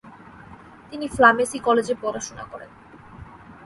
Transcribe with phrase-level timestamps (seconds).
[0.89, 2.69] তিনি ফ্লামেসি কলেজে পড়াশুনা করেন।